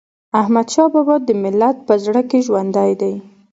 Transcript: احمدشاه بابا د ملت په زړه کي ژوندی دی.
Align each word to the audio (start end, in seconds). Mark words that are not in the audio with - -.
احمدشاه 0.39 0.87
بابا 0.93 1.15
د 1.27 1.29
ملت 1.43 1.77
په 1.87 1.93
زړه 2.03 2.21
کي 2.29 2.39
ژوندی 2.47 2.91
دی. 3.01 3.13